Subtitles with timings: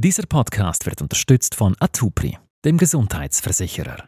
[0.00, 4.04] Dieser Podcast wird unterstützt von Atupri, dem Gesundheitsversicherer.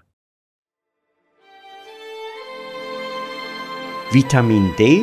[4.12, 5.03] Vitamin D,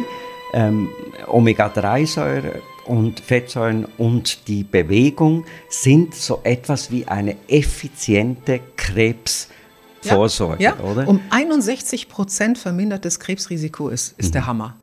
[0.54, 0.88] ähm,
[1.28, 10.84] Omega-3-Säure und Fettsäuren und die Bewegung sind so etwas wie eine effiziente Krebsvorsorge, ja, ja.
[10.86, 11.06] oder?
[11.06, 14.32] Um 61 Prozent vermindertes Krebsrisiko ist, ist mhm.
[14.32, 14.78] der Hammer.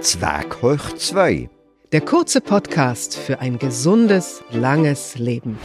[0.00, 1.48] Zwerg hoch 2.
[1.92, 5.58] Der kurze Podcast für ein gesundes, langes Leben.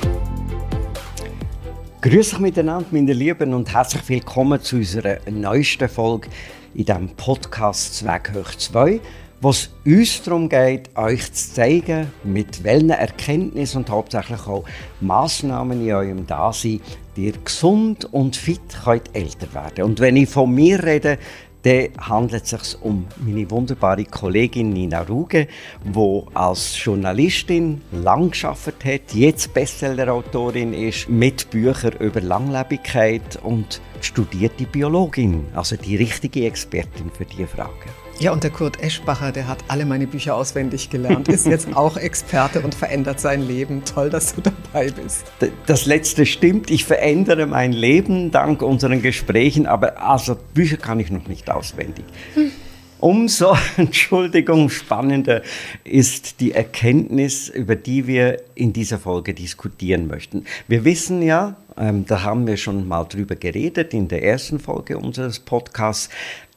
[2.01, 6.29] Grüß euch miteinander, meine Lieben, und herzlich willkommen zu unserer neuesten Folge
[6.75, 8.99] in diesem Podcast Zweck hoch 2,
[9.41, 14.65] wo es uns darum geht, euch zu zeigen, mit welchen Erkenntnissen und hauptsächlich auch
[15.01, 16.81] Massnahmen in eurem Dasein
[17.19, 19.83] ihr gesund und fit könnt älter werden.
[19.83, 21.17] Und wenn ich von mir rede,
[21.63, 25.47] dann handelt es sich um meine wunderbare Kollegin Nina Ruge,
[25.83, 34.65] die als Journalistin lang geschafft hat, jetzt Bestsellerautorin ist mit Büchern über Langlebigkeit und studierte
[34.65, 38.08] Biologin, also die richtige Expertin für diese Fragen.
[38.19, 41.95] Ja, und der Kurt Eschbacher, der hat alle meine Bücher auswendig gelernt, ist jetzt auch
[41.95, 43.85] Experte und verändert sein Leben.
[43.85, 45.23] Toll, dass du dabei bist.
[45.67, 46.69] Das letzte stimmt.
[46.69, 52.03] Ich verändere mein Leben dank unseren Gesprächen, aber also Bücher kann ich noch nicht auswendig.
[52.33, 52.51] Hm.
[52.99, 55.41] Umso, Entschuldigung, spannender
[55.85, 60.43] ist die Erkenntnis, über die wir in dieser Folge diskutieren möchten.
[60.67, 64.97] Wir wissen ja, ähm, da haben wir schon mal drüber geredet in der ersten Folge
[64.97, 66.09] unseres Podcasts,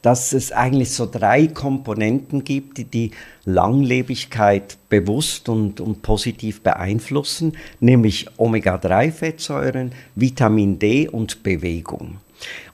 [0.03, 3.11] dass es eigentlich so drei Komponenten gibt, die die
[3.45, 12.17] Langlebigkeit bewusst und, und positiv beeinflussen, nämlich Omega-3-Fettsäuren, Vitamin D und Bewegung.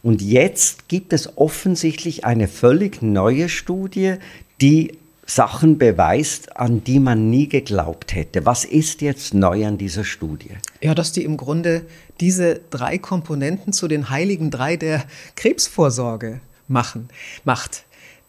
[0.02, 4.16] Und jetzt gibt es offensichtlich eine völlig neue Studie,
[4.60, 8.48] die Sachen beweist, an die man nie geglaubt hätte.
[8.48, 10.54] Was ist jetzt neu an dieser Studie?
[10.82, 11.84] Ja, dass die im Grunde
[12.20, 15.04] diese drei Komponenten zu den heiligen drei der
[15.36, 17.10] Krebsvorsorge machen,
[17.44, 17.84] macht.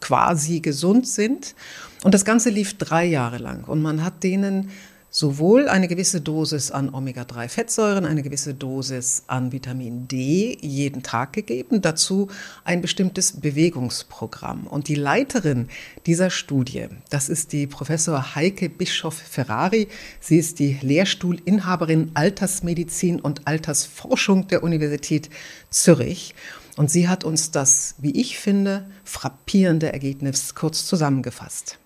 [0.00, 1.56] quasi gesund sind.
[2.04, 3.64] Und das Ganze lief drei Jahre lang.
[3.64, 4.70] Und man hat denen
[5.10, 11.80] sowohl eine gewisse Dosis an Omega-3-Fettsäuren, eine gewisse Dosis an Vitamin D jeden Tag gegeben,
[11.80, 12.28] dazu
[12.64, 14.66] ein bestimmtes Bewegungsprogramm.
[14.66, 15.68] Und die Leiterin
[16.06, 19.88] dieser Studie, das ist die Professor Heike Bischoff-Ferrari.
[20.20, 25.30] Sie ist die Lehrstuhlinhaberin Altersmedizin und Altersforschung der Universität
[25.70, 26.34] Zürich.
[26.76, 31.78] Und sie hat uns das, wie ich finde, frappierende Ergebnis kurz zusammengefasst.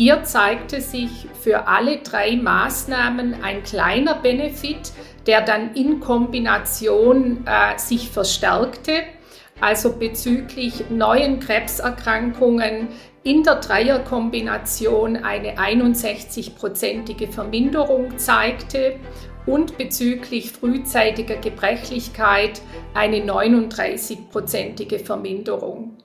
[0.00, 4.92] Hier zeigte sich für alle drei Maßnahmen ein kleiner Benefit,
[5.26, 8.92] der dann in Kombination äh, sich verstärkte,
[9.60, 12.88] also bezüglich neuen Krebserkrankungen
[13.24, 18.96] in der Dreierkombination eine 61-prozentige Verminderung zeigte
[19.44, 22.62] und bezüglich frühzeitiger Gebrechlichkeit
[22.94, 25.98] eine 39-prozentige Verminderung.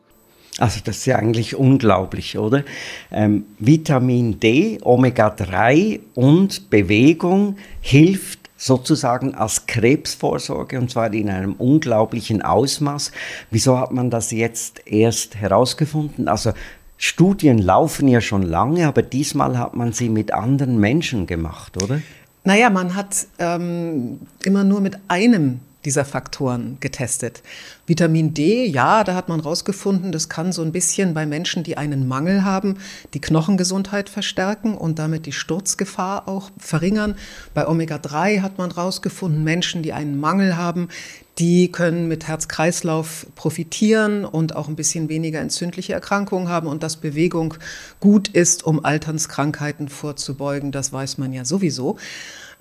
[0.58, 2.64] Also das ist ja eigentlich unglaublich, oder?
[3.12, 12.42] Ähm, Vitamin D, Omega-3 und Bewegung hilft sozusagen als Krebsvorsorge und zwar in einem unglaublichen
[12.42, 13.12] Ausmaß.
[13.52, 16.30] Wieso hat man das jetzt erst herausgefunden?
[16.30, 16.54] Also
[16.98, 22.02] Studien laufen ja schon lange, aber diesmal hat man sie mit anderen Menschen gemacht, oder?
[22.46, 27.44] Naja, man hat ähm, immer nur mit einem dieser Faktoren getestet.
[27.88, 31.78] Vitamin D, ja, da hat man rausgefunden, das kann so ein bisschen bei Menschen, die
[31.78, 32.78] einen Mangel haben,
[33.14, 37.16] die Knochengesundheit verstärken und damit die Sturzgefahr auch verringern.
[37.54, 40.90] Bei Omega-3 hat man rausgefunden, Menschen, die einen Mangel haben,
[41.38, 46.96] die können mit Herz-Kreislauf profitieren und auch ein bisschen weniger entzündliche Erkrankungen haben und dass
[46.96, 47.56] Bewegung
[48.00, 51.98] gut ist, um Alternskrankheiten vorzubeugen, das weiß man ja sowieso.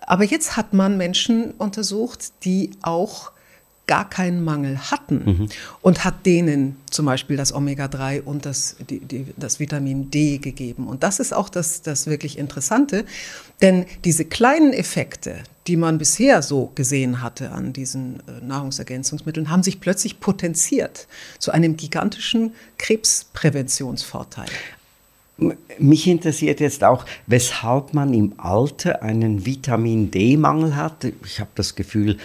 [0.07, 3.33] Aber jetzt hat man Menschen untersucht, die auch
[3.87, 5.49] gar keinen Mangel hatten mhm.
[5.83, 10.87] und hat denen zum Beispiel das Omega-3 und das, die, die, das Vitamin D gegeben.
[10.87, 13.05] Und das ist auch das, das wirklich Interessante,
[13.61, 15.37] denn diese kleinen Effekte,
[15.67, 21.07] die man bisher so gesehen hatte an diesen äh, Nahrungsergänzungsmitteln, haben sich plötzlich potenziert
[21.39, 24.49] zu einem gigantischen Krebspräventionsvorteil.
[25.79, 31.05] Mich interessiert jetzt auch, weshalb man im Alter einen Vitamin D-Mangel hat.
[31.25, 32.19] Ich habe das Gefühl,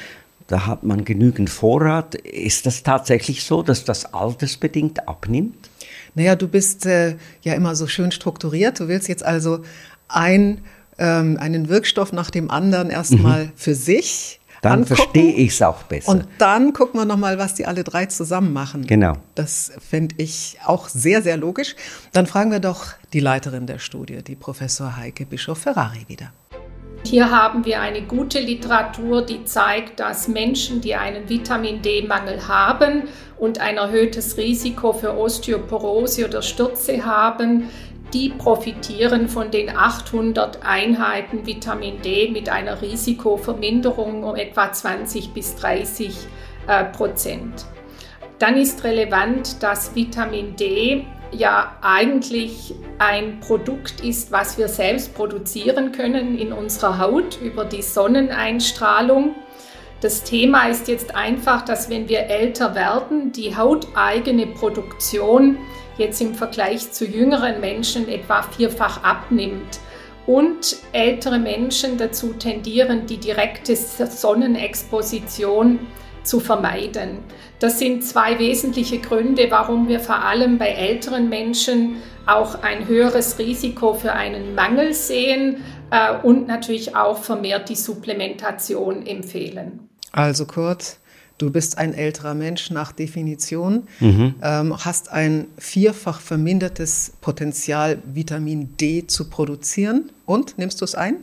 [0.47, 2.15] da hat man genügend Vorrat.
[2.15, 5.69] Ist das tatsächlich so, dass das altersbedingt abnimmt?
[6.15, 8.79] Naja, du bist äh, ja immer so schön strukturiert.
[8.79, 9.59] Du willst jetzt also
[10.07, 10.61] ein,
[10.97, 13.51] ähm, einen Wirkstoff nach dem anderen erstmal mhm.
[13.55, 16.11] für sich dann verstehe ich es auch besser.
[16.11, 18.85] Und dann gucken wir nochmal, was die alle drei zusammen machen.
[18.85, 19.13] Genau.
[19.35, 21.75] Das fände ich auch sehr, sehr logisch.
[22.13, 26.31] Dann fragen wir doch die Leiterin der Studie, die Professor Heike Bischof-Ferrari wieder.
[27.05, 33.03] Hier haben wir eine gute Literatur, die zeigt, dass Menschen, die einen Vitamin D-Mangel haben
[33.37, 37.69] und ein erhöhtes Risiko für Osteoporose oder Stürze haben,
[38.13, 45.55] die profitieren von den 800 Einheiten Vitamin D mit einer Risikoverminderung um etwa 20 bis
[45.55, 46.15] 30
[46.67, 47.65] äh, Prozent.
[48.39, 55.91] Dann ist relevant, dass Vitamin D ja eigentlich ein Produkt ist, was wir selbst produzieren
[55.91, 59.35] können in unserer Haut über die Sonneneinstrahlung.
[60.01, 65.57] Das Thema ist jetzt einfach, dass wenn wir älter werden, die hauteigene Produktion
[65.99, 69.79] jetzt im Vergleich zu jüngeren Menschen etwa vierfach abnimmt
[70.25, 75.79] und ältere Menschen dazu tendieren, die direkte Sonnenexposition
[76.23, 77.19] zu vermeiden.
[77.59, 83.39] Das sind zwei wesentliche Gründe, warum wir vor allem bei älteren Menschen auch ein höheres
[83.39, 89.89] Risiko für einen Mangel sehen äh, und natürlich auch vermehrt die Supplementation empfehlen.
[90.11, 90.98] Also kurz,
[91.39, 94.35] Du bist ein älterer Mensch nach Definition, mhm.
[94.43, 100.11] ähm, hast ein vierfach vermindertes Potenzial, Vitamin D zu produzieren.
[100.25, 101.15] Und nimmst du es ein?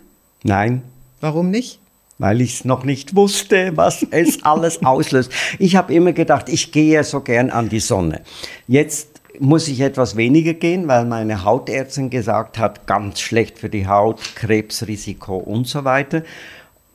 [0.43, 0.81] Nein.
[1.21, 1.81] Warum nicht?
[2.17, 5.31] Weil ich es noch nicht wusste, was es alles auslöst.
[5.59, 8.23] Ich habe immer gedacht, ich gehe so gern an die Sonne.
[8.67, 13.87] Jetzt muss ich etwas weniger gehen, weil meine Hautärztin gesagt hat, ganz schlecht für die
[13.87, 16.23] Haut, Krebsrisiko und so weiter.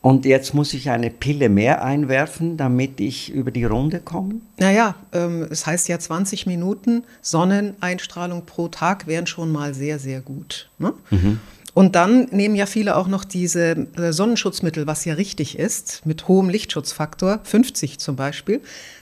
[0.02, 4.34] Und jetzt muss ich eine Pille mehr einwerfen, damit ich über die Runde komme?
[4.58, 10.20] Naja, ähm, es heißt ja 20 Minuten Sonneneinstrahlung pro Tag wären schon mal sehr, sehr
[10.20, 10.68] gut.
[10.78, 10.92] Ne?
[11.10, 11.38] Mhm.
[11.74, 16.28] Und dann nehmen ja viele auch noch diese äh, Sonnenschutzmittel, was ja richtig ist, mit
[16.28, 18.60] hohem Lichtschutzfaktor, 50 zum Beispiel.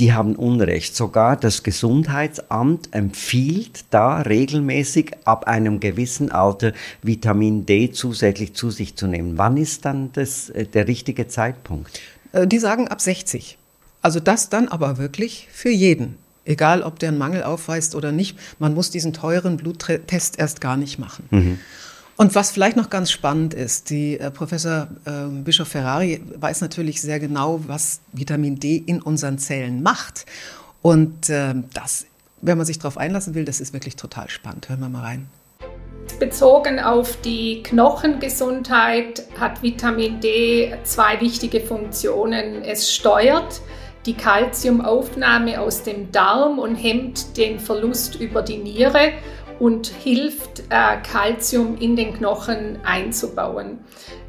[0.00, 0.96] die haben Unrecht.
[0.96, 6.72] Sogar das Gesundheitsamt empfiehlt da regelmäßig ab einem gewissen Alter
[7.02, 9.36] Vitamin D zusätzlich zu sich zu nehmen.
[9.36, 12.00] Wann ist dann das, äh, der richtige Zeitpunkt?
[12.32, 13.58] Äh, die sagen ab 60.
[14.02, 16.16] Also das dann aber wirklich für jeden.
[16.44, 18.38] Egal, ob der einen Mangel aufweist oder nicht.
[18.58, 21.28] Man muss diesen teuren Bluttest erst gar nicht machen.
[21.30, 21.60] Mhm.
[22.16, 27.00] Und was vielleicht noch ganz spannend ist, die äh, Professor äh, Bischof Ferrari weiß natürlich
[27.00, 30.26] sehr genau, was Vitamin D in unseren Zellen macht.
[30.82, 32.06] Und äh, das,
[32.42, 34.68] wenn man sich darauf einlassen will, das ist wirklich total spannend.
[34.68, 35.28] Hören wir mal rein.
[36.18, 42.62] Bezogen auf die Knochengesundheit hat Vitamin D zwei wichtige Funktionen.
[42.62, 43.62] Es steuert
[44.06, 49.12] die Kalziumaufnahme aus dem Darm und hemmt den Verlust über die Niere
[49.58, 53.78] und hilft, Kalzium äh, in den Knochen einzubauen.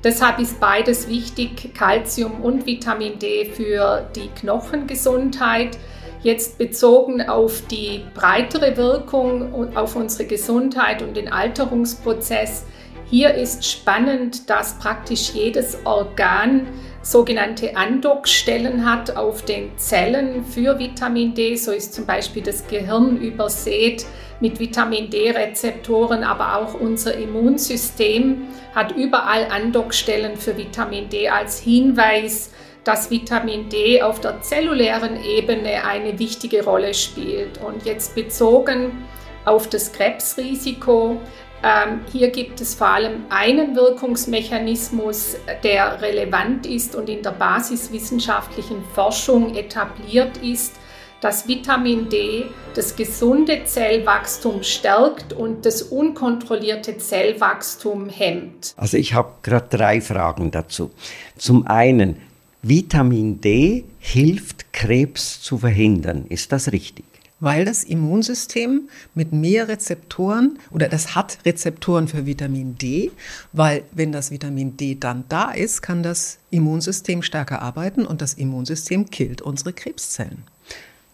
[0.04, 5.78] Deshalb ist beides wichtig, Kalzium und Vitamin D für die Knochengesundheit.
[6.22, 12.66] Jetzt bezogen auf die breitere Wirkung auf unsere Gesundheit und den Alterungsprozess.
[13.06, 16.68] Hier ist spannend, dass praktisch jedes Organ
[17.01, 21.55] sogenannte Andockstellen hat auf den Zellen für Vitamin D.
[21.55, 24.05] So ist zum Beispiel das Gehirn übersät
[24.39, 32.51] mit Vitamin D-Rezeptoren, aber auch unser Immunsystem hat überall Andockstellen für Vitamin D als Hinweis,
[32.84, 37.60] dass Vitamin D auf der zellulären Ebene eine wichtige Rolle spielt.
[37.63, 39.05] Und jetzt bezogen
[39.46, 41.20] auf das Krebsrisiko
[41.63, 48.84] Ähm, hier gibt es vor allem einen Wirkungsmechanismus, der relevant ist und in der basiswissenschaftlichen
[48.96, 50.74] Forschung etabliert ist,
[51.22, 58.74] dass Vitamin D das gesunde Zellwachstum stärkt und das unkontrollierte Zellwachstum hemmt.
[58.75, 60.89] Also ich habe gerade drei Fragen dazu.
[61.38, 62.18] Zum einen,
[62.63, 66.25] Vitamin D hilft Krebs zu verhindern.
[66.27, 67.06] Ist das richtig?
[67.41, 73.12] Weil das Immunsystem mit mehr Rezeptoren oder das hat Rezeptoren für Vitamin D,
[73.51, 78.36] weil wenn das Vitamin D dann da ist, kann das Immunsystem stärker arbeiten und das
[78.36, 80.43] Immunsystem killt unsere Krebszellen.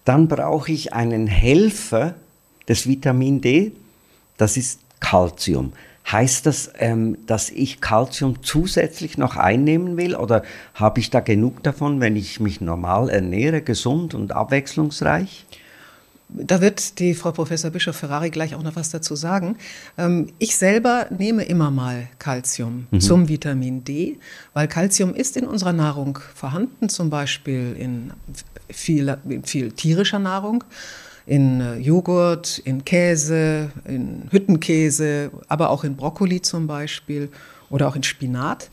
[0.05, 2.13] Dann brauche ich einen Helfer
[2.67, 3.71] des Vitamin D,
[4.37, 5.73] das ist Calcium.
[6.09, 10.43] Heißt das, ähm, dass ich Calcium zusätzlich noch einnehmen will oder
[10.73, 15.45] habe ich da genug davon, wenn ich mich normal ernähre, gesund und abwechslungsreich?
[16.29, 19.57] Da wird die Frau Professor Bischof Ferrari gleich auch noch was dazu sagen.
[19.97, 22.99] Ähm, ich selber nehme immer mal Calcium mhm.
[22.99, 24.19] zum Vitamin D,
[24.53, 28.11] weil Calcium ist in unserer Nahrung vorhanden, zum Beispiel in
[28.69, 30.65] viel, viel tierischer Nahrung,
[31.25, 37.29] in äh, Joghurt, in Käse, in Hüttenkäse, aber auch in Brokkoli zum Beispiel
[37.69, 38.69] oder auch in Spinat.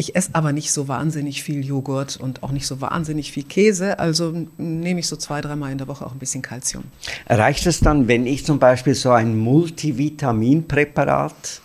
[0.00, 3.98] Ich esse aber nicht so wahnsinnig viel Joghurt und auch nicht so wahnsinnig viel Käse,
[3.98, 6.84] also nehme ich so zwei, dreimal in der Woche auch ein bisschen Kalzium.
[7.28, 11.62] Reicht es dann, wenn ich zum Beispiel so ein Multivitaminpräparat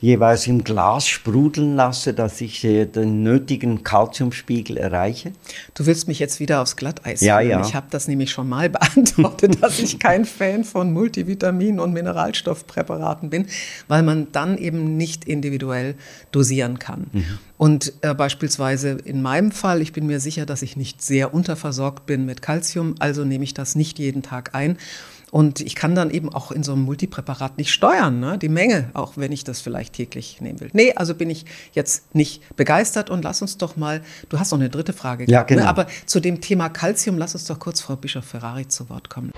[0.00, 5.32] jeweils im Glas sprudeln lasse, dass ich äh, den nötigen Kalziumspiegel erreiche?
[5.74, 7.60] Du willst mich jetzt wieder aufs Glatteis ja, ja.
[7.60, 13.30] Ich habe das nämlich schon mal beantwortet, dass ich kein Fan von Multivitamin- und Mineralstoffpräparaten
[13.30, 13.46] bin,
[13.88, 15.94] weil man dann eben nicht individuell
[16.30, 17.06] dosieren kann.
[17.12, 17.38] Mhm.
[17.56, 22.06] Und äh, beispielsweise in meinem Fall, ich bin mir sicher, dass ich nicht sehr unterversorgt
[22.06, 24.78] bin mit Kalzium, also nehme ich das nicht jeden Tag ein.
[25.30, 28.38] Und ich kann dann eben auch in so einem Multipräparat nicht steuern, ne?
[28.38, 30.70] die Menge, auch wenn ich das vielleicht täglich nehmen will.
[30.72, 34.58] Nee, also bin ich jetzt nicht begeistert und lass uns doch mal, du hast noch
[34.58, 35.56] eine dritte Frage ja, gehabt, ne?
[35.56, 35.66] genau.
[35.66, 35.70] ne?
[35.70, 39.32] aber zu dem Thema Calcium, lass uns doch kurz Frau Bischof Ferrari zu Wort kommen.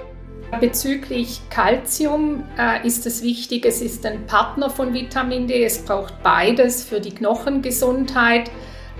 [0.60, 6.22] Bezüglich Calcium äh, ist es wichtig, es ist ein Partner von Vitamin D, es braucht
[6.22, 8.50] beides für die Knochengesundheit.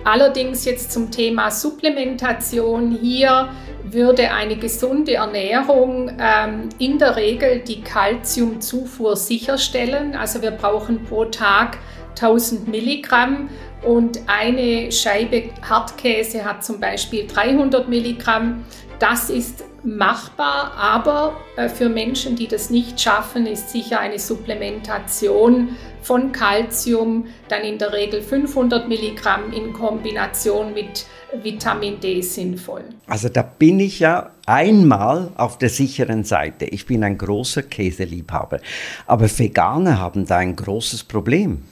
[0.05, 2.99] Allerdings jetzt zum Thema Supplementation.
[3.01, 3.51] Hier
[3.85, 10.15] würde eine gesunde Ernährung ähm, in der Regel die Kalziumzufuhr sicherstellen.
[10.15, 11.79] Also wir brauchen pro Tag
[12.11, 13.51] 1000 Milligramm
[13.83, 18.65] und eine Scheibe Hartkäse hat zum Beispiel 300 Milligramm.
[18.99, 25.77] Das ist machbar, aber äh, für Menschen, die das nicht schaffen, ist sicher eine Supplementation
[26.03, 31.07] von Calcium dann in der Regel 500 Milligramm in Kombination mit
[31.43, 32.85] Vitamin D sinnvoll.
[33.07, 36.65] Also da bin ich ja einmal auf der sicheren Seite.
[36.65, 38.61] Ich bin ein großer Käseliebhaber.
[39.07, 41.63] Aber Veganer haben da ein großes Problem.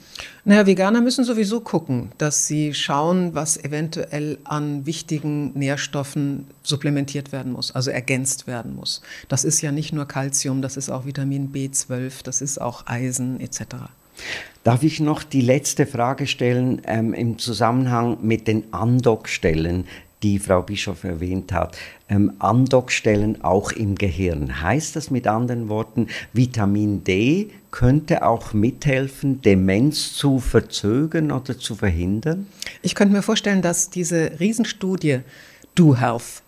[0.45, 7.51] Naja, Veganer müssen sowieso gucken, dass sie schauen, was eventuell an wichtigen Nährstoffen supplementiert werden
[7.51, 9.01] muss, also ergänzt werden muss.
[9.27, 13.39] Das ist ja nicht nur Kalzium, das ist auch Vitamin B12, das ist auch Eisen
[13.39, 13.61] etc.
[14.63, 19.85] Darf ich noch die letzte Frage stellen ähm, im Zusammenhang mit den Andockstellen,
[20.23, 21.77] die Frau Bischof erwähnt hat?
[22.09, 24.61] Ähm, Andockstellen auch im Gehirn.
[24.61, 31.75] Heißt das mit anderen Worten, Vitamin D könnte auch mithelfen, Demenz zu verzögern oder zu
[31.75, 32.47] verhindern?
[32.81, 35.19] Ich könnte mir vorstellen, dass diese Riesenstudie
[35.75, 36.41] Do Health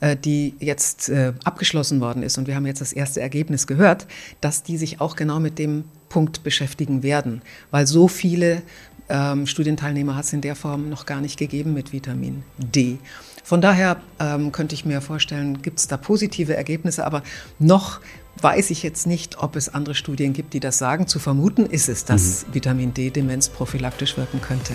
[0.00, 4.06] äh, die jetzt äh, abgeschlossen worden ist, und wir haben jetzt das erste Ergebnis gehört,
[4.40, 8.62] dass die sich auch genau mit dem Punkt beschäftigen werden, weil so viele
[9.08, 12.98] ähm, Studienteilnehmer hat es in der Form noch gar nicht gegeben mit Vitamin D.
[13.42, 17.22] Von daher ähm, könnte ich mir vorstellen, gibt es da positive Ergebnisse, aber
[17.58, 18.00] noch
[18.40, 21.06] weiß ich jetzt nicht, ob es andere Studien gibt, die das sagen.
[21.06, 22.54] Zu vermuten ist es, dass mhm.
[22.54, 24.74] Vitamin D Demenz prophylaktisch wirken könnte.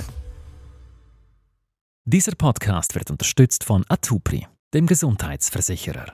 [2.06, 6.14] Dieser Podcast wird unterstützt von Atupri dem Gesundheitsversicherer.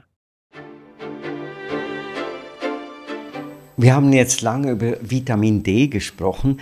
[3.77, 6.61] Wir haben jetzt lange über Vitamin D gesprochen.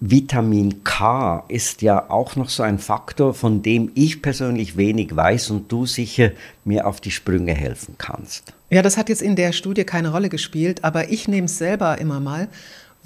[0.00, 5.50] Vitamin K ist ja auch noch so ein Faktor, von dem ich persönlich wenig weiß
[5.50, 6.32] und du sicher
[6.64, 8.52] mir auf die Sprünge helfen kannst.
[8.68, 11.96] Ja, das hat jetzt in der Studie keine Rolle gespielt, aber ich nehme es selber
[11.98, 12.48] immer mal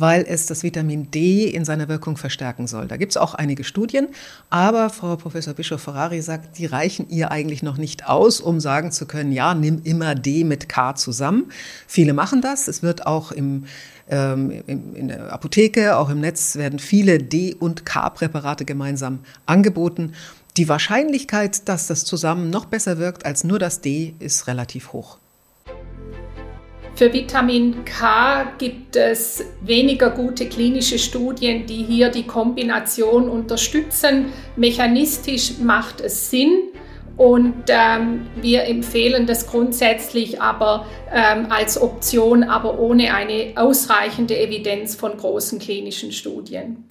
[0.00, 2.88] weil es das Vitamin D in seiner Wirkung verstärken soll.
[2.88, 4.08] Da gibt es auch einige Studien,
[4.48, 8.92] aber Frau Professor Bischof Ferrari sagt, die reichen ihr eigentlich noch nicht aus, um sagen
[8.92, 11.52] zu können, ja, nimm immer D mit K zusammen.
[11.86, 12.66] Viele machen das.
[12.68, 13.66] Es wird auch im
[14.10, 20.14] ähm, in der Apotheke, auch im Netz werden viele D- und K-Präparate gemeinsam angeboten.
[20.56, 25.19] Die Wahrscheinlichkeit, dass das zusammen noch besser wirkt als nur das D, ist relativ hoch.
[26.94, 34.26] Für Vitamin K gibt es weniger gute klinische Studien, die hier die Kombination unterstützen.
[34.56, 36.70] Mechanistisch macht es Sinn,
[37.20, 44.94] und ähm, wir empfehlen das grundsätzlich aber ähm, als Option, aber ohne eine ausreichende Evidenz
[44.94, 46.84] von großen klinischen Studien.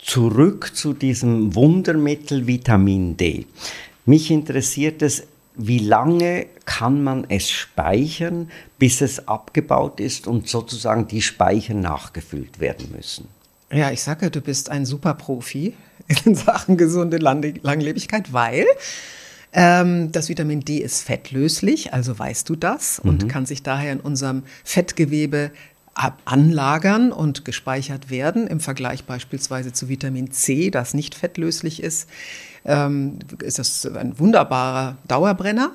[0.00, 3.46] Zurück zu diesem Wundermittel Vitamin D.
[4.04, 11.08] Mich interessiert es, wie lange kann man es speichern, bis es abgebaut ist und sozusagen
[11.08, 13.28] die Speicher nachgefüllt werden müssen?
[13.70, 15.74] Ja, ich sage, du bist ein super Profi
[16.24, 18.66] in Sachen gesunde Langlebigkeit, weil
[19.52, 23.28] ähm, das Vitamin D ist fettlöslich, also weißt du das und mhm.
[23.28, 25.50] kann sich daher in unserem Fettgewebe
[25.94, 32.08] anlagern und gespeichert werden, im Vergleich beispielsweise zu Vitamin C, das nicht fettlöslich ist,
[32.64, 35.72] ähm, ist das ein wunderbarer Dauerbrenner.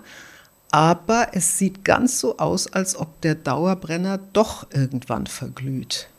[0.72, 6.10] Aber es sieht ganz so aus, als ob der Dauerbrenner doch irgendwann verglüht.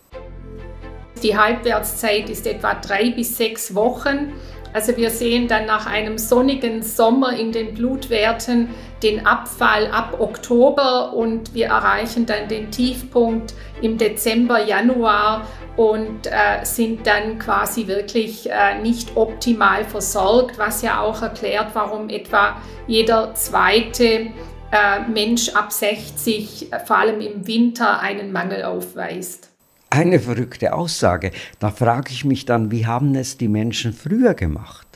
[1.22, 4.32] Die Halbwertszeit ist etwa drei bis sechs Wochen.
[4.72, 8.68] Also wir sehen dann nach einem sonnigen Sommer in den Blutwerten
[9.02, 15.46] den Abfall ab Oktober und wir erreichen dann den Tiefpunkt im Dezember, Januar
[15.76, 22.08] und äh, sind dann quasi wirklich äh, nicht optimal versorgt, was ja auch erklärt, warum
[22.08, 22.56] etwa
[22.88, 24.32] jeder zweite
[24.72, 29.47] äh, Mensch ab 60 äh, vor allem im Winter einen Mangel aufweist.
[29.90, 31.33] Eine verrückte Aussage.
[31.59, 34.87] Da frage ich mich dann, wie haben es die Menschen früher gemacht?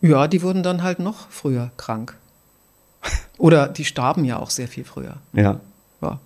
[0.00, 2.18] Ja, die wurden dann halt noch früher krank.
[3.38, 5.16] Oder die starben ja auch sehr viel früher.
[5.32, 5.60] Ja.
[6.00, 6.20] ja.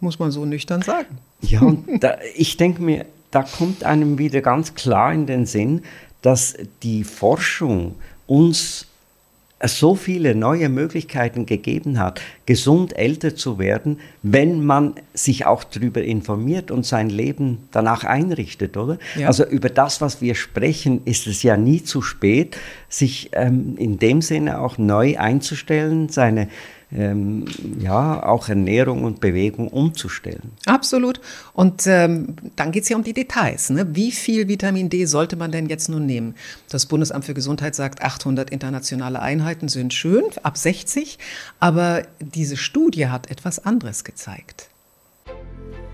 [0.00, 1.18] Muss man so nüchtern sagen.
[1.42, 5.82] Ja, und da, ich denke mir, da kommt einem wieder ganz klar in den Sinn,
[6.22, 8.86] dass die Forschung uns
[9.68, 16.02] so viele neue Möglichkeiten gegeben hat, gesund älter zu werden, wenn man sich auch darüber
[16.02, 18.98] informiert und sein Leben danach einrichtet, oder?
[19.16, 19.26] Ja.
[19.26, 22.56] Also über das, was wir sprechen, ist es ja nie zu spät,
[22.88, 26.48] sich ähm, in dem Sinne auch neu einzustellen, seine
[26.92, 27.44] ähm,
[27.78, 30.52] ja, auch Ernährung und Bewegung umzustellen.
[30.66, 31.20] Absolut.
[31.52, 33.70] Und ähm, dann geht es ja um die Details.
[33.70, 33.94] Ne?
[33.94, 36.34] Wie viel Vitamin D sollte man denn jetzt nun nehmen?
[36.68, 41.18] Das Bundesamt für Gesundheit sagt, 800 internationale Einheiten sind schön, ab 60.
[41.60, 44.68] Aber diese Studie hat etwas anderes gezeigt.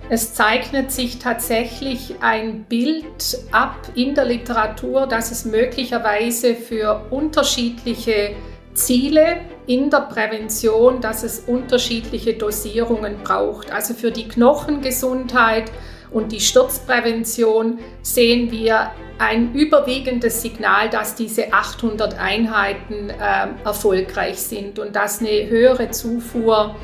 [0.09, 8.37] Es zeichnet sich tatsächlich ein Bild ab in der Literatur, dass es möglicherweise für unterschiedliche
[8.77, 13.73] Ziele in der Prävention, dass es unterschiedliche Dosierungen braucht.
[13.73, 15.73] Also für die Knochengesundheit
[16.11, 24.79] und die Sturzprävention sehen wir ein überwiegendes Signal, dass diese 800 Einheiten äh, erfolgreich sind
[24.79, 26.77] und dass eine höhere Zufuhr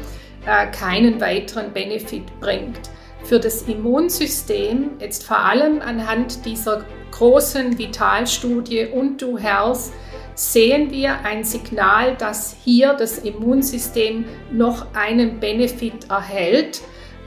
[0.46, 2.90] äh, keinen weiteren Benefit bringt.
[3.24, 9.92] Für das Immunsystem, jetzt vor allem anhand dieser großen Vitalstudie und Du Health,
[10.35, 16.81] sehen wir ein Signal, dass hier das Immunsystem noch einen Benefit erhält.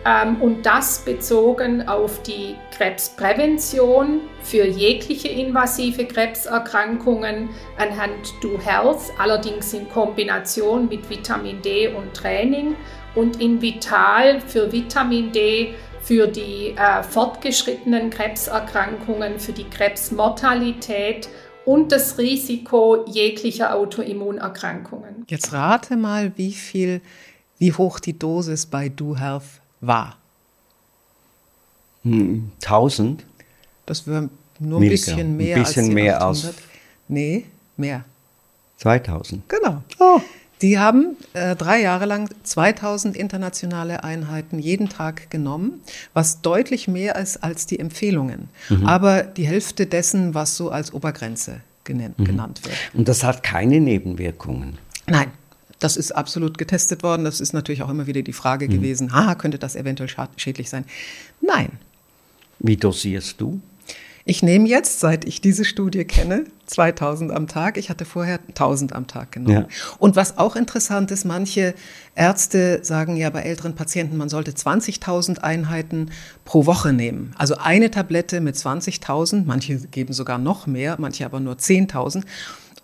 [0.06, 9.74] Ähm, und das bezogen auf die Krebsprävention für jegliche invasive Krebserkrankungen anhand Do Health, allerdings
[9.74, 12.76] in Kombination mit Vitamin D und Training
[13.16, 21.28] und in Vital für Vitamin D für die äh, fortgeschrittenen Krebserkrankungen, für die Krebsmortalität
[21.66, 25.26] und das Risiko jeglicher Autoimmunerkrankungen.
[25.28, 27.02] Jetzt rate mal, wie viel,
[27.58, 30.18] wie hoch die Dosis bei Do Health war.
[32.04, 33.22] 1000?
[33.22, 33.28] Hm,
[33.86, 36.24] das wäre nur ein bisschen mehr ein bisschen als mehr 800.
[36.24, 36.54] Aus
[37.08, 37.46] nee,
[37.78, 38.06] mehr.
[38.78, 39.50] 2000.
[39.50, 39.82] Genau.
[40.00, 40.22] Oh.
[40.62, 45.82] Die haben äh, drei Jahre lang 2000 internationale Einheiten jeden Tag genommen,
[46.14, 48.50] was deutlich mehr ist als die Empfehlungen.
[48.70, 48.86] Mhm.
[48.86, 52.26] Aber die Hälfte dessen, was so als Obergrenze genannt, mhm.
[52.26, 52.76] genannt wird.
[52.94, 54.78] Und das hat keine Nebenwirkungen?
[55.08, 55.32] Nein.
[55.80, 57.26] Das ist absolut getestet worden.
[57.26, 58.72] Das ist natürlich auch immer wieder die Frage mhm.
[58.72, 60.86] gewesen, ah, könnte das eventuell schädlich sein?
[61.42, 61.70] Nein.
[62.60, 63.60] Wie dosierst du?
[64.28, 67.78] Ich nehme jetzt, seit ich diese Studie kenne, 2000 am Tag.
[67.78, 69.68] Ich hatte vorher 1000 am Tag genommen.
[69.70, 69.96] Ja.
[70.00, 71.76] Und was auch interessant ist, manche
[72.16, 76.10] Ärzte sagen ja bei älteren Patienten, man sollte 20.000 Einheiten
[76.44, 77.36] pro Woche nehmen.
[77.38, 82.24] Also eine Tablette mit 20.000, manche geben sogar noch mehr, manche aber nur 10.000.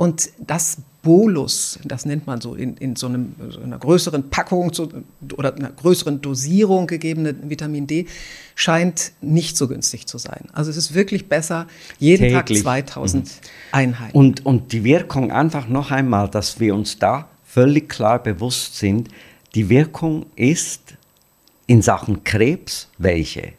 [0.02, 4.74] Und das Bolus, das nennt man so in, in so, einem, so einer größeren Packung
[4.74, 4.90] zu,
[5.38, 8.08] oder einer größeren Dosierung gegebene Vitamin D,
[8.56, 10.46] scheint nicht so günstig zu sein.
[10.54, 11.68] Also es ist wirklich besser,
[12.00, 12.64] jeden Täglich.
[12.64, 13.30] Tag 2000 mhm.
[13.74, 14.18] Einheiten.
[14.18, 19.10] Und, und die Wirkung einfach noch einmal, dass wir uns da völlig klar bewusst sind,
[19.54, 20.96] die Wirkung ist
[21.68, 23.54] in Sachen Krebs, welche?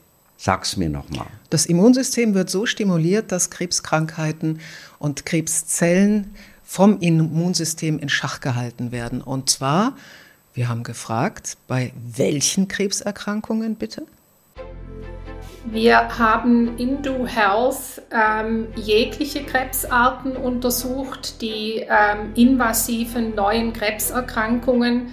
[0.45, 1.29] Sag's mir nochmal.
[1.51, 4.59] Das Immunsystem wird so stimuliert, dass Krebskrankheiten
[4.99, 9.21] und Krebszellen vom Immunsystem in Schach gehalten werden.
[9.21, 9.97] Und zwar,
[10.53, 14.05] wir haben gefragt, bei welchen Krebserkrankungen bitte?
[15.67, 25.07] Wir haben in Do Health ähm, jegliche Krebsarten untersucht, die ähm, invasiven neuen Krebserkrankungen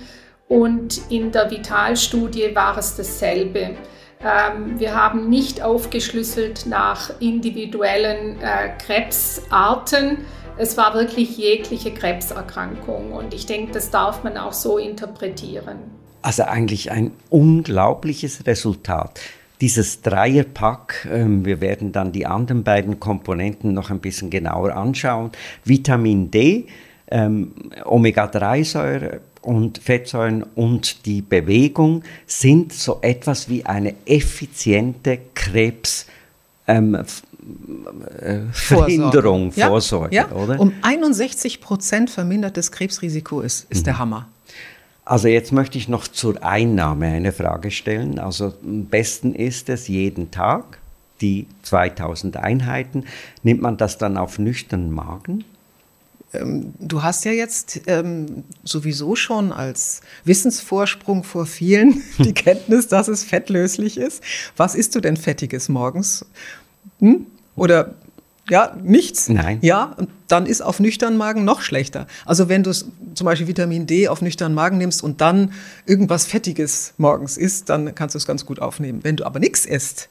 [0.48, 3.76] und in der Vitalstudie war es dasselbe.
[4.22, 10.18] Ähm, wir haben nicht aufgeschlüsselt nach individuellen äh, Krebsarten.
[10.58, 15.78] Es war wirklich jegliche Krebserkrankung und ich denke, das darf man auch so interpretieren.
[16.22, 19.22] Also eigentlich ein unglaubliches Resultat.
[19.62, 25.32] Dieses Dreierpack, ähm, wir werden dann die anderen beiden Komponenten noch ein bisschen genauer anschauen.
[25.64, 26.68] Vitamin D,
[27.10, 27.54] ähm,
[27.86, 36.06] Omega-3-Säure, und Fettsäuren und die Bewegung sind so etwas wie eine effiziente Krebs
[36.68, 40.30] ähm, äh, Verhinderung, ja, Vorsorge, ja.
[40.30, 40.60] oder?
[40.60, 43.86] Um 61 Prozent vermindertes Krebsrisiko ist, ist mhm.
[43.86, 44.28] der Hammer.
[45.04, 48.20] Also jetzt möchte ich noch zur Einnahme eine Frage stellen.
[48.20, 50.78] Also am besten ist es jeden Tag,
[51.22, 53.06] die 2000 Einheiten.
[53.42, 55.44] Nimmt man das dann auf nüchternen Magen?
[56.34, 63.08] Ähm, du hast ja jetzt ähm, sowieso schon als Wissensvorsprung vor vielen die Kenntnis, dass
[63.08, 64.24] es fettlöslich ist.
[64.56, 66.26] Was isst du denn Fettiges morgens?
[67.00, 67.26] Hm?
[67.56, 67.96] Oder
[68.50, 69.30] ja, nichts?
[69.30, 69.60] Nein.
[69.62, 72.08] Ja, und dann ist auf nüchternen Magen noch schlechter.
[72.26, 75.54] Also wenn du zum Beispiel Vitamin D auf nüchternen Magen nimmst und dann
[75.86, 79.00] irgendwas Fettiges morgens isst, dann kannst du es ganz gut aufnehmen.
[79.04, 80.10] Wenn du aber nichts isst,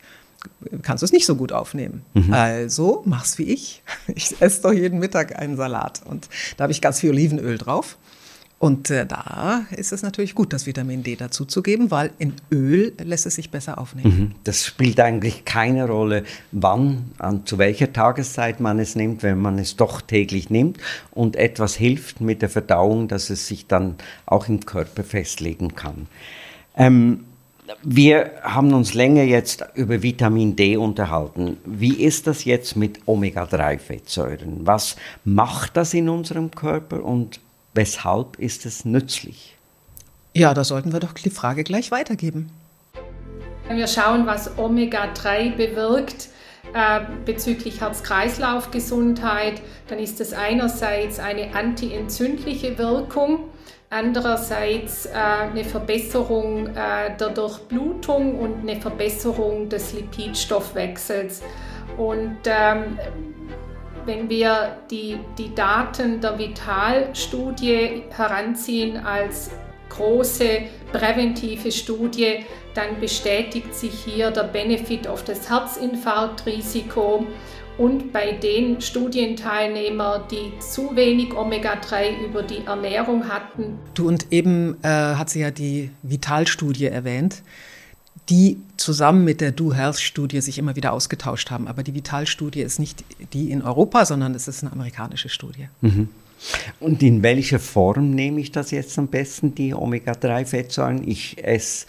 [0.82, 2.02] kannst du es nicht so gut aufnehmen.
[2.14, 2.32] Mhm.
[2.32, 3.82] Also mach's wie ich.
[4.14, 7.96] Ich esse doch jeden Mittag einen Salat und da habe ich ganz viel Olivenöl drauf.
[8.60, 13.24] Und äh, da ist es natürlich gut, das Vitamin D dazuzugeben, weil in Öl lässt
[13.24, 14.18] es sich besser aufnehmen.
[14.18, 14.34] Mhm.
[14.42, 19.58] Das spielt eigentlich keine Rolle, wann, an, zu welcher Tageszeit man es nimmt, wenn man
[19.58, 20.78] es doch täglich nimmt
[21.12, 23.94] und etwas hilft mit der Verdauung, dass es sich dann
[24.26, 26.08] auch im Körper festlegen kann.
[26.76, 27.26] Ähm,
[27.82, 31.58] wir haben uns länger jetzt über Vitamin D unterhalten.
[31.64, 34.66] Wie ist das jetzt mit Omega-3-Fettsäuren?
[34.66, 37.40] Was macht das in unserem Körper und
[37.74, 39.56] weshalb ist es nützlich?
[40.34, 42.50] Ja, da sollten wir doch die Frage gleich weitergeben.
[43.66, 46.28] Wenn wir schauen, was Omega-3 bewirkt,
[46.72, 53.40] äh, bezüglich Herz-Kreislauf-Gesundheit, dann ist es einerseits eine antientzündliche Wirkung
[53.90, 61.42] andererseits äh, eine Verbesserung äh, der Durchblutung und eine Verbesserung des Lipidstoffwechsels.
[61.96, 62.98] Und ähm,
[64.04, 69.50] wenn wir die, die Daten der Vitalstudie heranziehen als
[69.88, 77.26] große präventive Studie, dann bestätigt sich hier der Benefit auf das Herzinfarktrisiko
[77.78, 83.78] und bei den Studienteilnehmern, die zu wenig Omega-3 über die Ernährung hatten.
[83.94, 87.42] Du und eben äh, hat sie ja die Vitalstudie erwähnt,
[88.28, 91.68] die zusammen mit der Do Health Studie sich immer wieder ausgetauscht haben.
[91.68, 95.68] Aber die Vitalstudie ist nicht die in Europa, sondern es ist eine amerikanische Studie.
[95.80, 96.08] Mhm.
[96.80, 101.06] Und in welcher Form nehme ich das jetzt am besten, die Omega-3-Fettsäuren?
[101.08, 101.86] Ich esse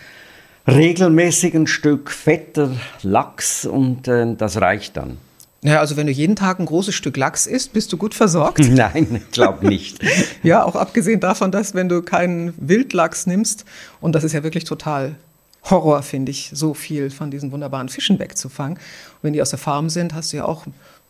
[0.68, 5.18] regelmäßig ein Stück fetter Lachs und äh, das reicht dann.
[5.62, 8.60] Ja, also wenn du jeden Tag ein großes Stück Lachs isst, bist du gut versorgt?
[8.70, 10.00] Nein, glaub nicht.
[10.44, 13.66] ja, auch abgesehen davon, dass wenn du keinen Wildlachs nimmst,
[14.00, 15.16] und das ist ja wirklich total
[15.64, 18.78] Horror, finde ich, so viel von diesen wunderbaren Fischen wegzufangen.
[18.78, 20.66] Und wenn die aus der Farm sind, hast du ja auch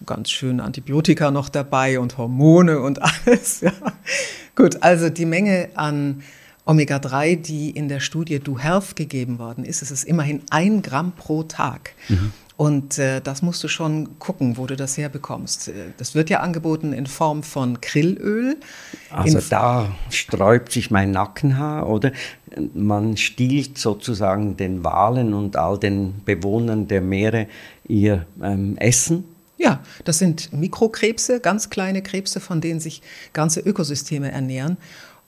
[0.06, 3.62] ganz schön Antibiotika noch dabei und Hormone und alles.
[3.62, 3.74] Ja.
[4.56, 6.24] Gut, also die Menge an
[6.66, 11.12] Omega-3, die in der Studie Do Health gegeben worden ist, es ist immerhin ein Gramm
[11.12, 11.94] pro Tag.
[12.08, 12.34] Mhm.
[12.60, 15.70] Und äh, das musst du schon gucken, wo du das herbekommst.
[15.70, 18.58] Äh, das wird ja angeboten in Form von Krillöl.
[19.10, 22.12] Also da sträubt sich mein Nackenhaar, oder?
[22.74, 27.48] Man stiehlt sozusagen den Walen und all den Bewohnern der Meere
[27.88, 29.24] ihr ähm, Essen.
[29.58, 34.76] Ja, das sind Mikrokrebse, ganz kleine Krebse, von denen sich ganze Ökosysteme ernähren.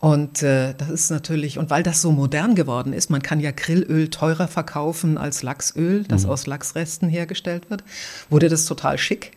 [0.02, 3.52] Und äh, das ist natürlich, und weil das so modern geworden ist, man kann ja
[3.52, 6.32] Grillöl teurer verkaufen als Lachsöl, das mhm.
[6.32, 7.84] aus Lachsresten hergestellt wird,
[8.28, 9.34] wurde das total schick.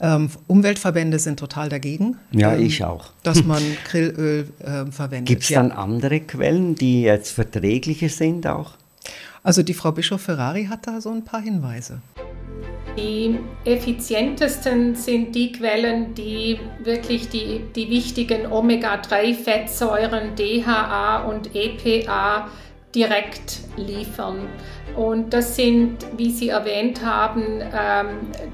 [0.00, 2.16] Ähm, Umweltverbände sind total dagegen.
[2.32, 3.12] Ja, ähm, ich auch.
[3.22, 5.26] Dass man Grillöl äh, verwendet.
[5.26, 8.72] Gibt es dann andere Quellen, die jetzt verträglicher sind auch?
[9.44, 12.00] Also die Frau Bischof Ferrari hat da so ein paar Hinweise.
[12.96, 22.48] Die effizientesten sind die Quellen, die wirklich die, die wichtigen Omega-3-Fettsäuren DHA und EPA
[22.94, 24.48] direkt liefern.
[24.96, 28.08] Und das sind, wie Sie erwähnt haben, ähm,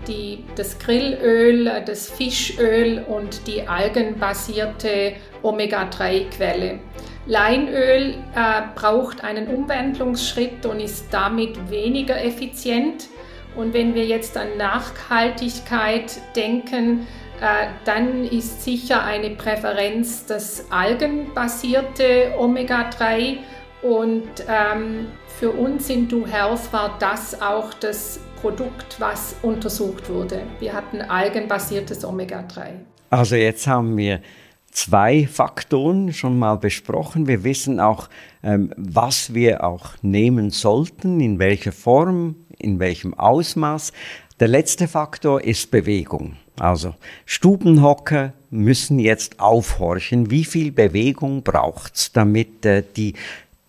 [0.07, 6.81] die, das Grillöl, das Fischöl und die algenbasierte Omega-3-Quelle.
[7.27, 13.09] Leinöl äh, braucht einen Umwandlungsschritt und ist damit weniger effizient.
[13.57, 17.07] Und wenn wir jetzt an Nachhaltigkeit denken,
[17.41, 23.39] äh, dann ist sicher eine Präferenz das algenbasierte Omega-3.
[23.83, 30.43] Und ähm, für uns in Do Health war das auch das Produkt, was untersucht wurde.
[30.59, 32.71] Wir hatten algenbasiertes Omega-3.
[33.11, 34.21] Also jetzt haben wir
[34.71, 37.27] zwei Faktoren schon mal besprochen.
[37.27, 38.09] Wir wissen auch,
[38.43, 43.93] ähm, was wir auch nehmen sollten, in welcher Form, in welchem Ausmaß.
[44.41, 46.37] Der letzte Faktor ist Bewegung.
[46.59, 46.95] Also
[47.27, 50.31] Stubenhocker müssen jetzt aufhorchen.
[50.31, 53.15] Wie viel Bewegung braucht's, damit äh, die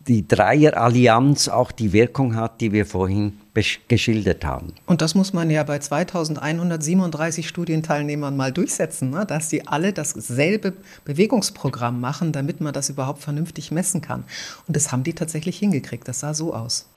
[0.07, 3.39] die Dreierallianz auch die Wirkung hat, die wir vorhin
[3.87, 4.73] geschildert haben.
[4.85, 9.25] Und das muss man ja bei 2137 Studienteilnehmern mal durchsetzen, ne?
[9.25, 10.73] dass die alle dasselbe
[11.05, 14.25] Bewegungsprogramm machen, damit man das überhaupt vernünftig messen kann.
[14.67, 16.07] Und das haben die tatsächlich hingekriegt.
[16.07, 16.87] Das sah so aus.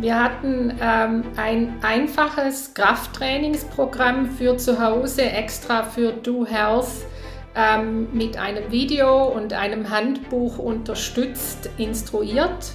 [0.00, 7.06] Wir hatten ähm, ein einfaches Krafttrainingsprogramm für zu Hause, extra für Do Health
[7.54, 12.72] ähm, mit einem Video und einem Handbuch unterstützt, instruiert.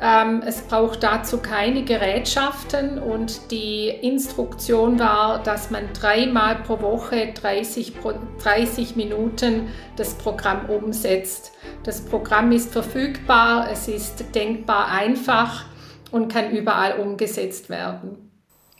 [0.00, 7.32] Ähm, es braucht dazu keine Gerätschaften und die Instruktion war, dass man dreimal pro Woche
[7.32, 7.94] 30,
[8.42, 11.52] 30 Minuten das Programm umsetzt.
[11.82, 15.64] Das Programm ist verfügbar, es ist denkbar einfach
[16.10, 18.26] und kann überall umgesetzt werden.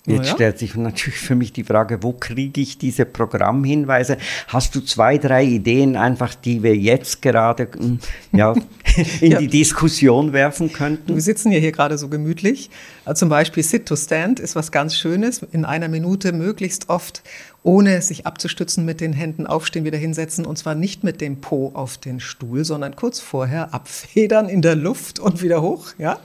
[0.07, 4.19] Jetzt stellt sich natürlich für mich die Frage, wo kriege ich diese Programmhinweise?
[4.47, 7.99] Hast du zwei, drei Ideen einfach, die wir jetzt gerade hm,
[8.31, 8.55] ja,
[9.21, 9.39] in ja.
[9.39, 11.15] die Diskussion werfen könnten?
[11.15, 12.71] Wir sitzen ja hier gerade so gemütlich.
[13.15, 15.43] Zum Beispiel Sit to Stand ist was ganz Schönes.
[15.51, 17.23] In einer Minute möglichst oft
[17.66, 21.72] ohne sich abzustützen mit den Händen aufstehen, wieder hinsetzen und zwar nicht mit dem Po
[21.74, 25.88] auf den Stuhl, sondern kurz vorher abfedern in der Luft und wieder hoch.
[25.98, 26.20] Ja,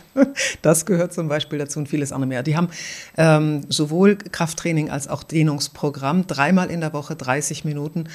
[0.62, 2.43] das gehört zum Beispiel dazu und vieles andere mehr.
[2.43, 2.69] Die haben
[3.17, 8.08] ähm, sowohl Krafttraining als auch Dehnungsprogramm dreimal in der Woche 30 Minuten.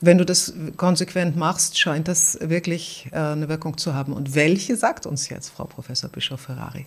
[0.00, 4.12] Wenn du das konsequent machst, scheint das wirklich äh, eine Wirkung zu haben.
[4.12, 6.84] Und welche sagt uns jetzt Frau Professor Bischof-Ferrari?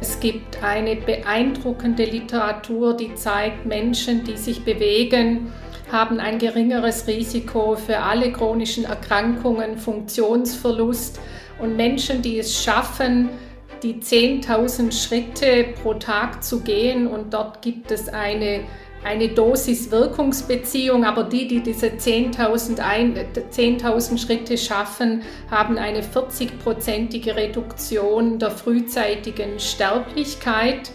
[0.00, 5.52] Es gibt eine beeindruckende Literatur, die zeigt, Menschen, die sich bewegen,
[5.92, 11.20] haben ein geringeres Risiko für alle chronischen Erkrankungen, Funktionsverlust.
[11.60, 13.28] Und Menschen, die es schaffen,
[13.82, 18.60] die 10.000 Schritte pro Tag zu gehen, und dort gibt es eine
[19.04, 28.50] eine Dosis-Wirkungsbeziehung, aber die, die diese 10.000 10 Schritte schaffen, haben eine 40-prozentige Reduktion der
[28.50, 30.90] frühzeitigen Sterblichkeit.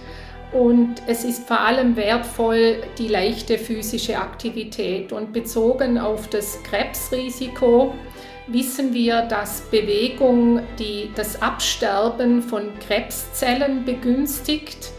[0.53, 5.11] Und es ist vor allem wertvoll die leichte physische Aktivität.
[5.11, 7.93] Und bezogen auf das Krebsrisiko
[8.47, 14.93] wissen wir, dass Bewegung die, das Absterben von Krebszellen begünstigt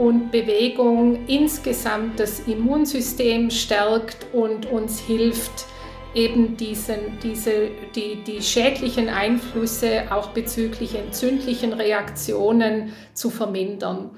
[0.00, 5.66] und Bewegung insgesamt das Immunsystem stärkt und uns hilft,
[6.14, 14.10] eben diesen, diese, die, die schädlichen Einflüsse auch bezüglich entzündlichen Reaktionen zu vermindern.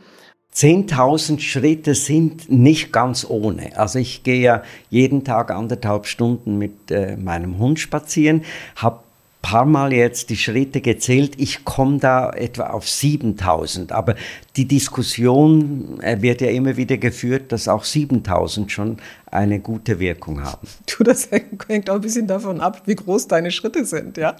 [0.54, 3.76] 10.000 Schritte sind nicht ganz ohne.
[3.76, 8.44] Also ich gehe ja jeden Tag anderthalb Stunden mit äh, meinem Hund spazieren,
[8.76, 9.00] habe
[9.42, 11.34] paar Mal jetzt die Schritte gezählt.
[11.36, 13.92] Ich komme da etwa auf 7000.
[13.92, 14.14] Aber
[14.56, 18.96] die Diskussion äh, wird ja immer wieder geführt, dass auch 7000 schon
[19.32, 20.68] eine gute Wirkung haben.
[20.86, 24.36] Du, das hängt auch ein bisschen davon ab, wie groß deine Schritte sind, ja.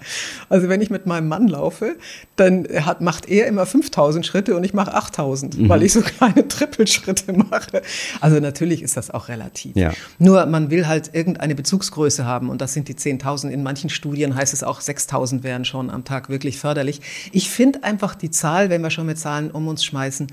[0.49, 1.95] Also wenn ich mit meinem Mann laufe,
[2.35, 5.69] dann hat, macht er immer 5000 Schritte und ich mache 8000, mhm.
[5.69, 7.81] weil ich so kleine Trippelschritte mache.
[8.21, 9.75] Also natürlich ist das auch relativ.
[9.75, 9.93] Ja.
[10.19, 13.49] Nur man will halt irgendeine Bezugsgröße haben und das sind die 10.000.
[13.49, 17.01] In manchen Studien heißt es auch 6000 wären schon am Tag wirklich förderlich.
[17.31, 20.27] Ich finde einfach die Zahl, wenn wir schon mit Zahlen um uns schmeißen,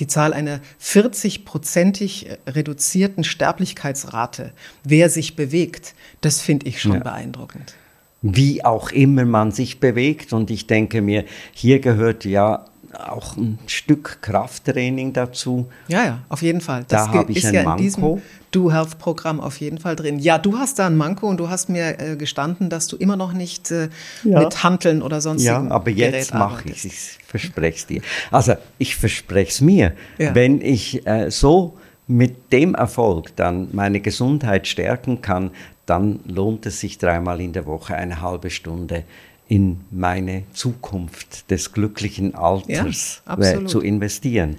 [0.00, 4.52] die Zahl einer 40-prozentig reduzierten Sterblichkeitsrate,
[4.82, 7.00] wer sich bewegt, das finde ich schon ja.
[7.00, 7.74] beeindruckend.
[8.22, 10.32] Wie auch immer man sich bewegt.
[10.32, 12.64] Und ich denke mir, hier gehört ja
[12.96, 15.66] auch ein Stück Krafttraining dazu.
[15.88, 16.84] Ja, ja, auf jeden Fall.
[16.88, 17.78] Das da habe ich ist ein ja Manko.
[17.78, 20.18] in diesem Do Health Programm auf jeden Fall drin.
[20.18, 23.16] Ja, du hast da ein Manko und du hast mir äh, gestanden, dass du immer
[23.16, 23.88] noch nicht äh,
[24.22, 24.40] ja.
[24.40, 26.84] mit Hanteln oder sonst Ja, aber jetzt mache ich es.
[26.84, 28.02] Ich verspreche es dir.
[28.30, 29.92] Also ich verspreche es mir.
[30.18, 30.34] Ja.
[30.34, 31.76] Wenn ich äh, so
[32.06, 35.50] mit dem Erfolg dann meine Gesundheit stärken kann,
[35.86, 39.04] dann lohnt es sich dreimal in der Woche eine halbe Stunde
[39.48, 44.56] in meine Zukunft des glücklichen Alters ja, zu investieren.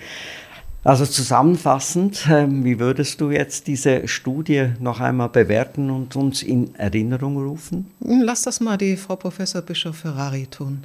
[0.84, 6.76] Also zusammenfassend, ähm, wie würdest du jetzt diese Studie noch einmal bewerten und uns in
[6.76, 7.90] Erinnerung rufen?
[8.00, 10.84] Lass das mal die Frau Professor Bischof Ferrari tun.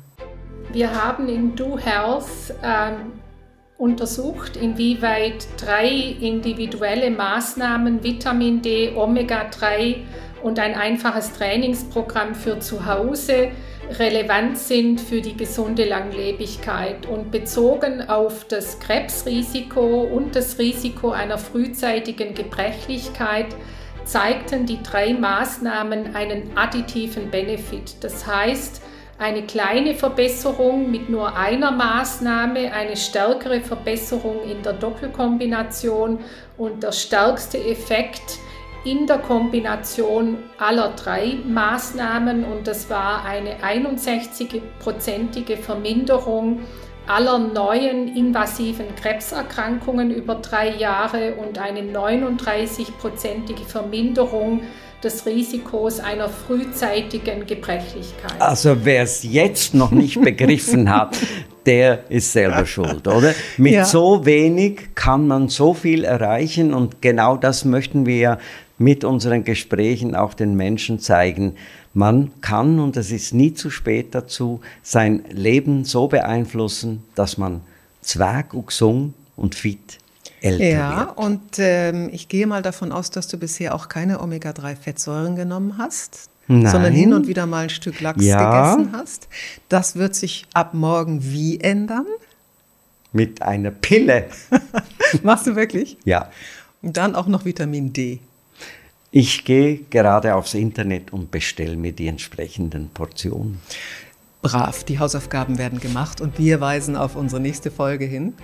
[0.73, 3.13] Wir haben in Do Health ähm,
[3.77, 9.97] untersucht, inwieweit drei individuelle Maßnahmen, Vitamin D, Omega-3
[10.43, 13.49] und ein einfaches Trainingsprogramm für zu Hause
[13.99, 17.07] relevant sind für die gesunde Langlebigkeit.
[17.07, 23.47] Und bezogen auf das Krebsrisiko und das Risiko einer frühzeitigen Gebrechlichkeit
[24.05, 28.03] zeigten die drei Maßnahmen einen additiven Benefit.
[28.03, 28.83] Das heißt,
[29.19, 36.21] eine kleine Verbesserung mit nur einer Maßnahme, eine stärkere Verbesserung in der Doppelkombination
[36.57, 38.39] und der stärkste Effekt
[38.85, 46.61] in der Kombination aller drei Maßnahmen und das war eine 61-prozentige Verminderung
[47.07, 54.63] aller neuen invasiven Krebserkrankungen über drei Jahre und eine 39-prozentige Verminderung
[55.03, 58.41] des Risikos einer frühzeitigen Gebrechlichkeit.
[58.41, 61.17] Also wer es jetzt noch nicht begriffen hat,
[61.67, 63.35] der ist selber schuld, oder?
[63.57, 63.85] Mit ja.
[63.85, 68.39] so wenig kann man so viel erreichen und genau das möchten wir ja
[68.81, 71.57] mit unseren Gesprächen auch den Menschen zeigen.
[71.93, 77.61] Man kann, und es ist nie zu spät dazu, sein Leben so beeinflussen, dass man
[78.01, 79.99] zwerg und gesund und fit
[80.41, 81.19] älter ja, wird.
[81.19, 86.31] und ähm, ich gehe mal davon aus, dass du bisher auch keine Omega-3-Fettsäuren genommen hast.
[86.47, 86.73] Nein.
[86.73, 88.73] sondern hin und wieder mal ein Stück Lachs ja.
[88.75, 89.29] gegessen hast.
[89.69, 92.07] Das wird sich ab morgen wie ändern?
[93.13, 94.27] Mit einer Pille.
[95.23, 95.97] Machst du wirklich?
[96.05, 96.31] Ja.
[96.83, 98.19] Und dann auch noch Vitamin D.
[99.13, 103.61] Ich gehe gerade aufs Internet und bestelle mir die entsprechenden Portionen.
[104.41, 108.35] Brav, die Hausaufgaben werden gemacht und wir weisen auf unsere nächste Folge hin.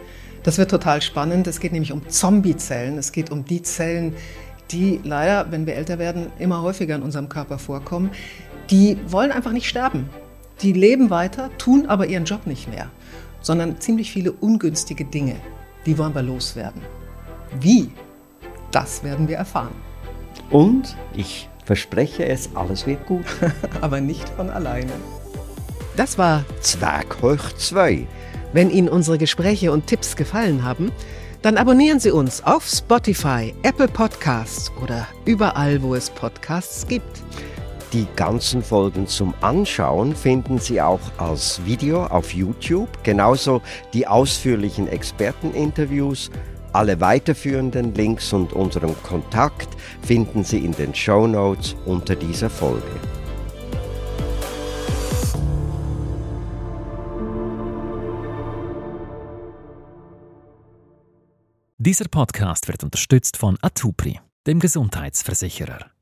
[0.42, 1.46] Das wird total spannend.
[1.46, 2.98] Es geht nämlich um Zombiezellen.
[2.98, 4.14] Es geht um die Zellen,
[4.72, 8.10] die leider, wenn wir älter werden, immer häufiger in unserem Körper vorkommen.
[8.68, 10.10] Die wollen einfach nicht sterben.
[10.62, 12.90] Die leben weiter, tun aber ihren Job nicht mehr,
[13.40, 15.36] sondern ziemlich viele ungünstige Dinge.
[15.86, 16.82] Die wollen wir loswerden.
[17.60, 17.88] Wie?
[18.72, 19.86] Das werden wir erfahren.
[20.50, 23.24] Und ich verspreche es, alles wird gut.
[23.80, 24.92] Aber nicht von alleine.
[25.96, 28.06] Das war Zwerg hoch 2.
[28.52, 30.92] Wenn Ihnen unsere Gespräche und Tipps gefallen haben,
[31.42, 37.22] dann abonnieren Sie uns auf Spotify, Apple Podcasts oder überall, wo es Podcasts gibt.
[37.92, 43.62] Die ganzen Folgen zum Anschauen finden Sie auch als Video auf YouTube, genauso
[43.94, 46.30] die ausführlichen Experteninterviews
[46.76, 49.68] alle weiterführenden Links und unseren Kontakt
[50.02, 52.82] finden Sie in den Show Notes unter dieser Folge.
[61.78, 65.95] Dieser Podcast wird unterstützt von Atupri, dem Gesundheitsversicherer.